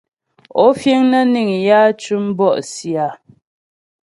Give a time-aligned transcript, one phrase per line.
[0.63, 3.07] Ó fíŋ nə́ níŋ yǎ tʉ́m bɔ̂'sì a?